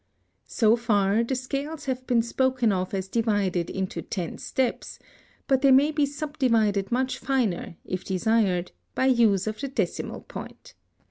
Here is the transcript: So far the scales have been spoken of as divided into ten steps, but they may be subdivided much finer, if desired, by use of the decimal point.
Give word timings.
So 0.47 0.75
far 0.75 1.23
the 1.23 1.35
scales 1.35 1.85
have 1.85 2.07
been 2.07 2.23
spoken 2.23 2.71
of 2.71 2.91
as 2.91 3.07
divided 3.07 3.69
into 3.69 4.01
ten 4.01 4.39
steps, 4.39 4.97
but 5.45 5.61
they 5.61 5.69
may 5.71 5.91
be 5.91 6.07
subdivided 6.07 6.91
much 6.91 7.19
finer, 7.19 7.77
if 7.85 8.03
desired, 8.03 8.71
by 8.95 9.05
use 9.05 9.45
of 9.45 9.61
the 9.61 9.67
decimal 9.67 10.21
point. 10.21 10.73